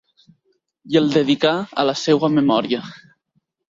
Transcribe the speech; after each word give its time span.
I 0.95 0.97
el 1.03 1.11
dedicà 1.17 1.53
a 1.83 1.87
la 1.93 1.97
seua 2.07 2.35
memòria. 2.41 2.85